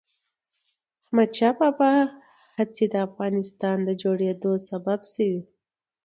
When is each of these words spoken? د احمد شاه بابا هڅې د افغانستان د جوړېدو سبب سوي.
د 0.03 0.03
احمد 1.05 1.29
شاه 1.37 1.53
بابا 1.59 1.91
هڅې 2.57 2.85
د 2.89 2.95
افغانستان 3.07 3.77
د 3.87 3.89
جوړېدو 4.01 4.51
سبب 4.69 4.99
سوي. 5.13 5.41